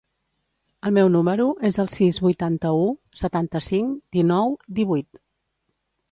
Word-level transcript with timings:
El 0.89 0.93
meu 0.93 1.09
número 1.15 1.43
es 1.67 1.75
el 1.83 1.91
sis, 1.95 2.19
vuitanta-u, 2.27 2.87
setanta-cinc, 3.23 3.91
dinou, 4.17 4.55
divuit. 4.81 5.21